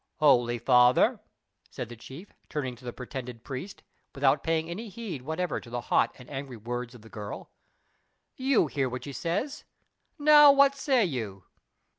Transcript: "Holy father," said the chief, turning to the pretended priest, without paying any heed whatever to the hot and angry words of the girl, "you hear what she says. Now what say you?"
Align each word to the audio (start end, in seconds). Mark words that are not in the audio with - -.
"Holy 0.15 0.57
father," 0.57 1.19
said 1.69 1.87
the 1.87 1.95
chief, 1.95 2.33
turning 2.49 2.75
to 2.75 2.83
the 2.83 2.91
pretended 2.91 3.43
priest, 3.43 3.83
without 4.15 4.41
paying 4.41 4.67
any 4.67 4.89
heed 4.89 5.21
whatever 5.21 5.59
to 5.59 5.69
the 5.69 5.79
hot 5.93 6.11
and 6.17 6.27
angry 6.27 6.57
words 6.57 6.95
of 6.95 7.03
the 7.03 7.07
girl, 7.07 7.51
"you 8.35 8.65
hear 8.65 8.89
what 8.89 9.03
she 9.03 9.13
says. 9.13 9.63
Now 10.17 10.51
what 10.51 10.73
say 10.73 11.05
you?" 11.05 11.43